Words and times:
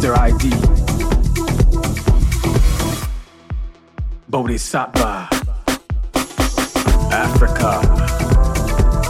Mr. 0.00 0.16
ID. 0.16 0.48
Bodhisattva. 4.30 5.28
Africa. 7.12 7.82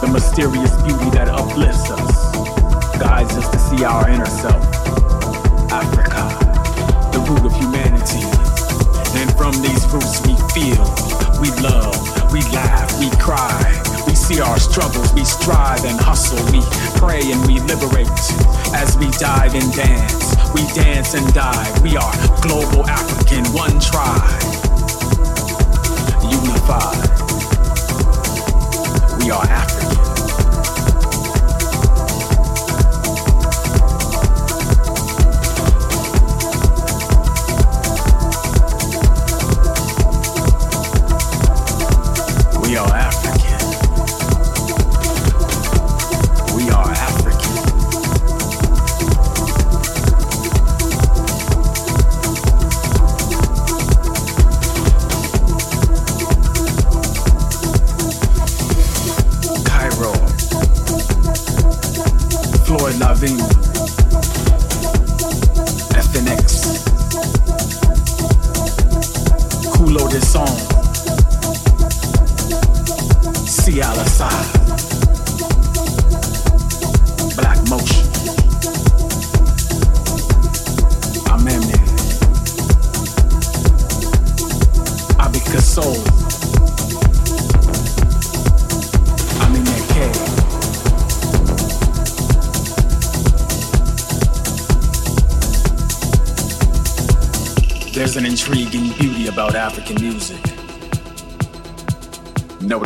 The 0.01 0.09
mysterious 0.13 0.75
beauty 0.83 1.11
that 1.11 1.29
uplifts 1.29 1.93
us, 1.93 2.99
guides 2.99 3.37
us 3.37 3.49
to 3.51 3.59
see 3.61 3.85
our 3.85 4.11
inner 4.11 4.27
self. 4.27 4.65
Africa. 5.71 6.27
The 7.13 7.21
root 7.21 7.47
of 7.47 7.55
humanity. 7.55 8.27
And 9.17 9.31
from 9.39 9.53
these 9.63 9.87
roots 9.93 10.21
we 10.27 10.35
feel, 10.51 10.91
we 11.41 11.51
love, 11.63 12.33
we 12.33 12.41
laugh, 12.51 12.99
we 12.99 13.11
cry. 13.11 13.90
We 14.31 14.37
see 14.37 14.43
our 14.43 14.61
struggles, 14.61 15.13
we 15.13 15.25
strive 15.25 15.85
and 15.85 15.99
hustle, 15.99 16.39
we 16.53 16.63
pray 17.01 17.33
and 17.33 17.45
we 17.49 17.59
liberate. 17.59 18.07
As 18.73 18.97
we 18.97 19.11
dive 19.19 19.57
and 19.57 19.73
dance, 19.73 20.37
we 20.55 20.63
dance 20.73 21.15
and 21.15 21.35
dive. 21.35 21.83
We 21.83 21.97
are 21.97 22.13
global 22.41 22.89
African, 22.89 23.45
one 23.47 23.81
tribe, 23.81 24.41
unified. 26.23 27.11
We 29.19 29.33
are 29.33 29.43
African. 29.43 30.10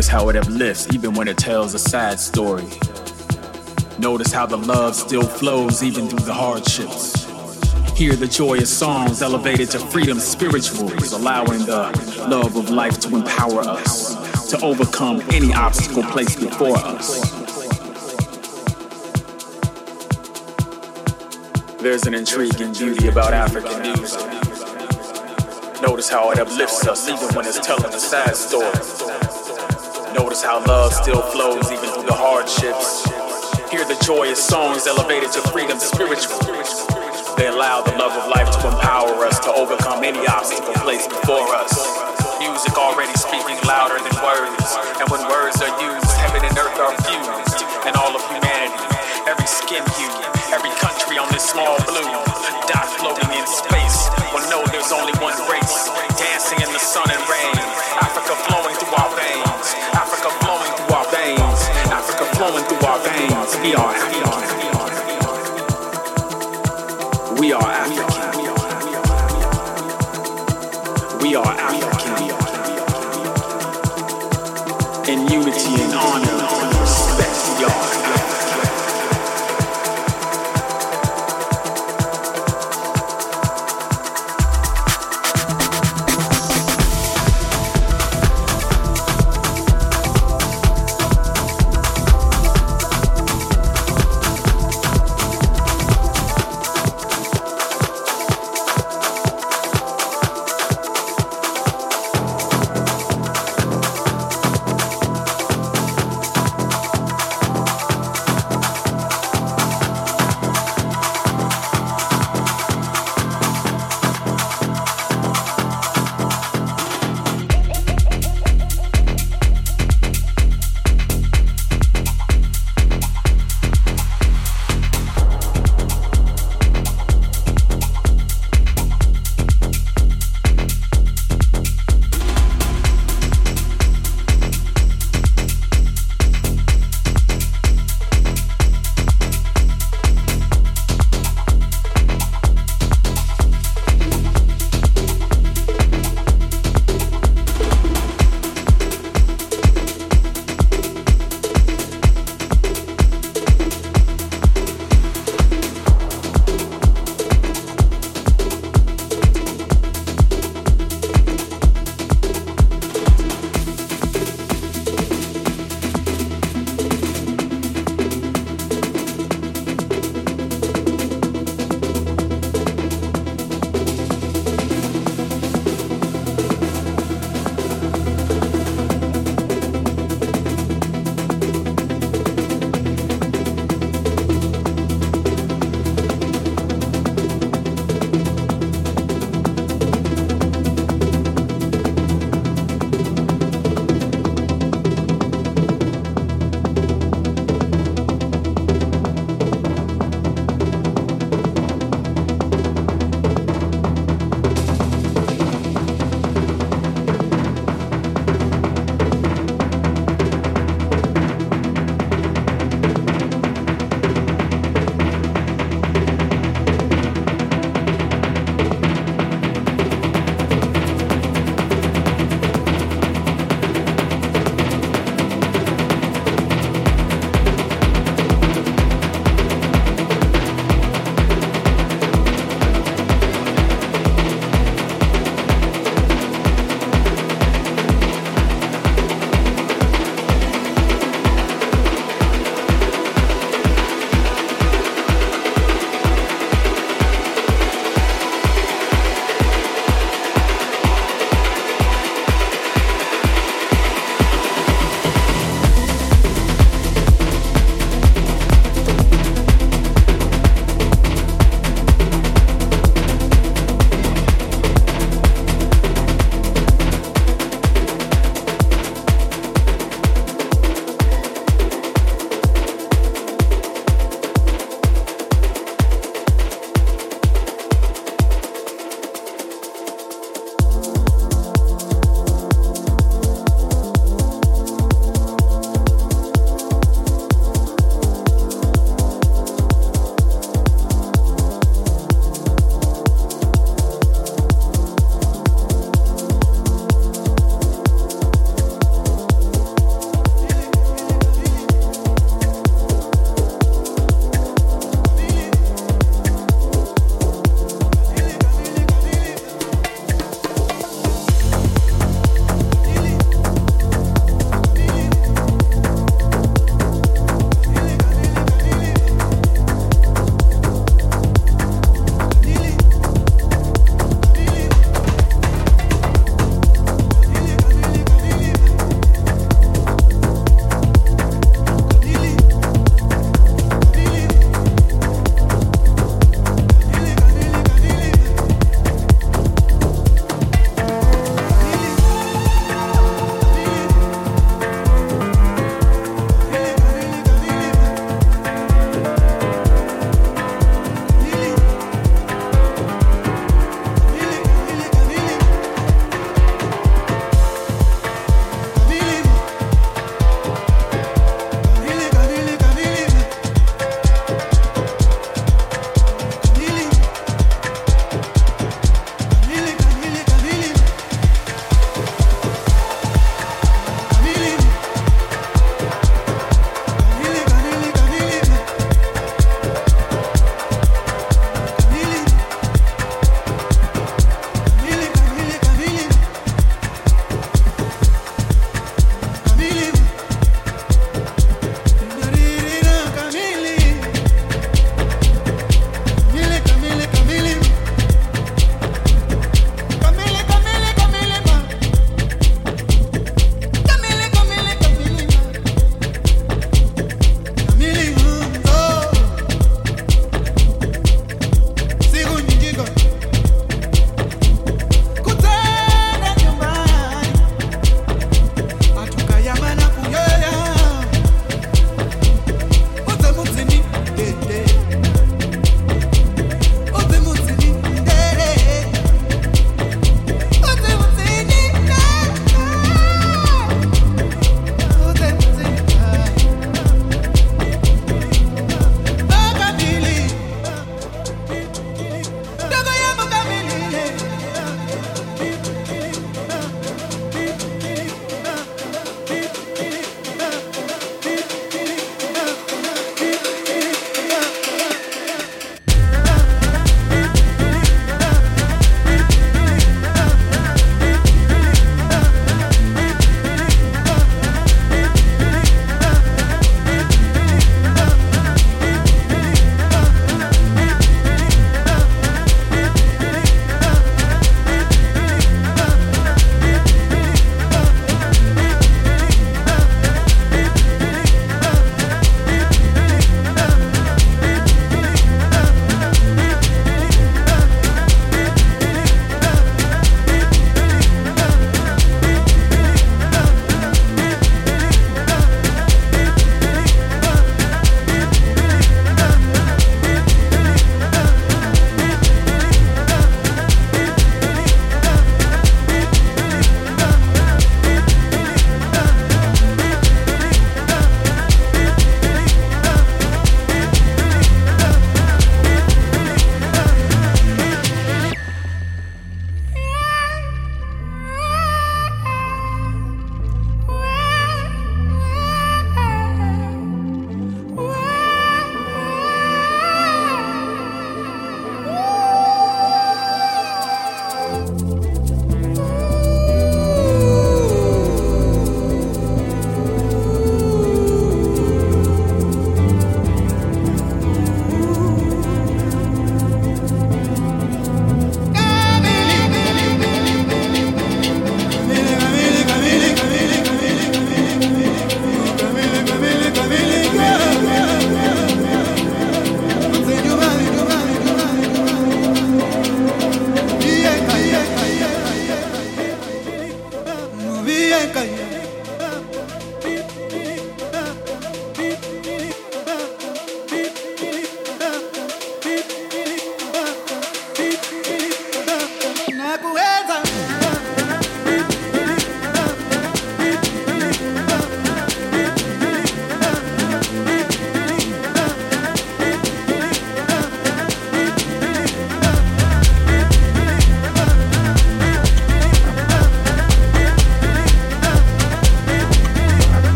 Notice 0.00 0.12
how 0.12 0.30
it 0.30 0.36
uplifts 0.36 0.94
even 0.94 1.12
when 1.12 1.28
it 1.28 1.36
tells 1.36 1.74
a 1.74 1.78
sad 1.78 2.18
story. 2.18 2.64
Notice 3.98 4.32
how 4.32 4.46
the 4.46 4.56
love 4.56 4.96
still 4.96 5.24
flows 5.24 5.82
even 5.82 6.08
through 6.08 6.24
the 6.24 6.32
hardships. 6.32 7.26
Hear 7.98 8.16
the 8.16 8.26
joyous 8.26 8.74
songs 8.74 9.20
elevated 9.20 9.68
to 9.72 9.78
freedom 9.78 10.18
spirituals, 10.18 11.12
allowing 11.12 11.66
the 11.66 11.92
love 12.30 12.56
of 12.56 12.70
life 12.70 12.98
to 13.00 13.14
empower 13.14 13.60
us 13.60 14.48
to 14.48 14.64
overcome 14.64 15.20
any 15.32 15.52
obstacle 15.52 16.04
placed 16.04 16.40
before 16.40 16.78
us. 16.78 17.20
There's 21.82 22.06
an 22.06 22.14
intriguing 22.14 22.72
beauty 22.72 23.08
about 23.08 23.34
African 23.34 23.82
music. 23.82 24.22
Notice 25.82 26.08
how 26.08 26.30
it 26.30 26.38
uplifts 26.38 26.86
us 26.86 27.06
even 27.06 27.34
when 27.34 27.44
it's 27.44 27.60
telling 27.60 27.92
a 27.92 28.00
sad 28.00 28.34
story. 28.34 29.39
Notice 30.14 30.42
how 30.42 30.58
love 30.66 30.92
still 30.92 31.22
flows 31.22 31.70
even 31.70 31.86
through 31.94 32.10
the 32.10 32.16
hardships. 32.16 33.06
Hear 33.70 33.86
the 33.86 33.94
joyous 34.02 34.42
songs 34.42 34.86
elevated 34.90 35.30
to 35.38 35.40
freedom 35.54 35.78
spiritual. 35.78 36.42
They 37.38 37.46
allow 37.46 37.86
the 37.86 37.94
love 37.94 38.10
of 38.18 38.26
life 38.26 38.50
to 38.58 38.60
empower 38.66 39.22
us 39.22 39.38
to 39.46 39.50
overcome 39.54 40.02
any 40.02 40.26
obstacle 40.26 40.74
placed 40.82 41.14
before 41.14 41.46
us. 41.54 41.70
Music 42.42 42.74
already 42.74 43.14
speaking 43.14 43.54
louder 43.62 44.02
than 44.02 44.14
words. 44.18 44.66
And 44.98 45.06
when 45.14 45.22
words 45.30 45.62
are 45.62 45.74
used, 45.78 46.10
heaven 46.18 46.42
and 46.42 46.58
earth 46.58 46.78
are 46.82 46.94
fused. 47.06 47.62
And 47.86 47.94
all 47.94 48.10
of 48.10 48.22
humanity, 48.26 48.82
every 49.30 49.46
skin 49.46 49.86
hue, 49.94 50.14
every 50.50 50.74
country 50.82 51.22
on 51.22 51.30
this 51.30 51.46
small 51.46 51.78
blue 51.86 52.10
dot 52.66 52.90
floating 52.98 53.30
in 53.30 53.46
space 53.46 54.10
will 54.34 54.42
know 54.50 54.66
there's 54.74 54.90
only 54.90 55.14
one 55.22 55.38
race. 55.46 55.86
Dancing 56.18 56.58
in 56.66 56.70
the 56.74 56.82
sun 56.82 57.06
and 57.06 57.22
rain. 57.30 57.89
Through 63.28 63.74
our 63.74 64.49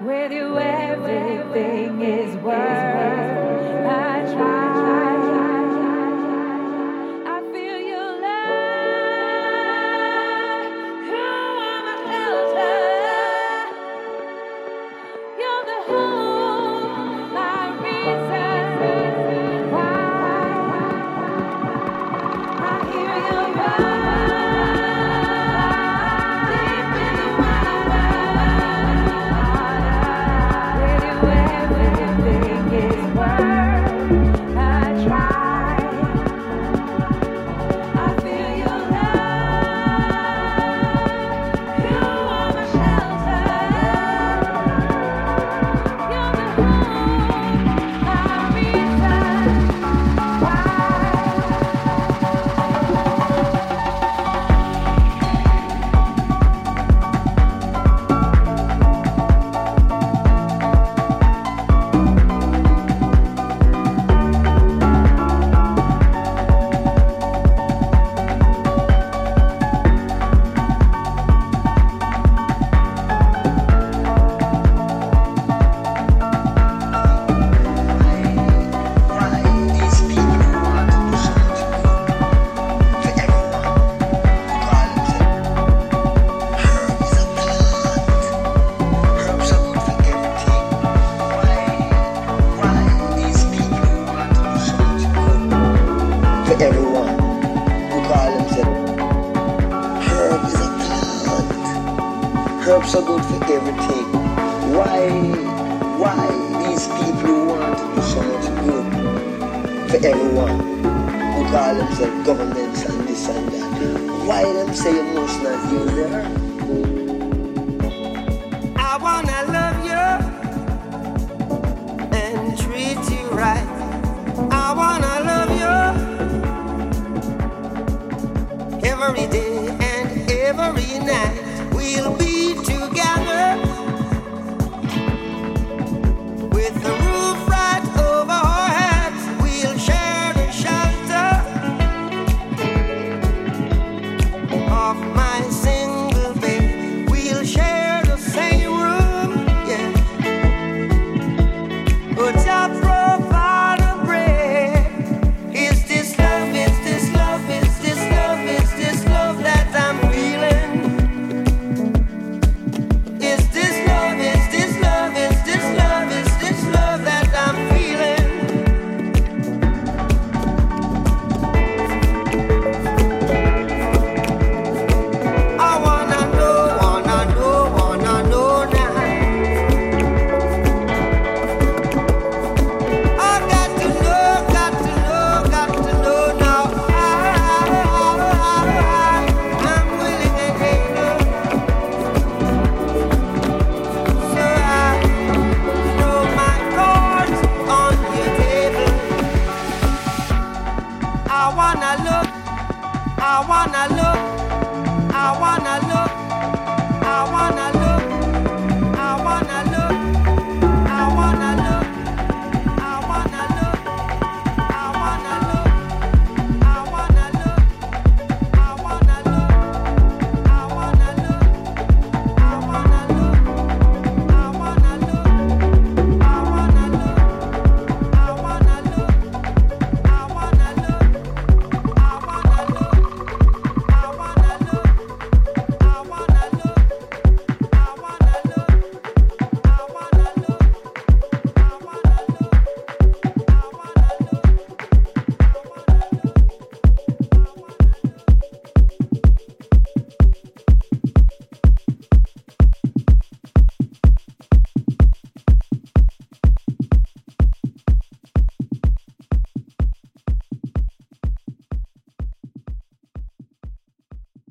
With 0.00 0.32
you, 0.32 0.58
everything 0.58 2.02
is 2.02 2.34
worth 2.36 2.56
a 2.56 4.32
try. 4.34 4.61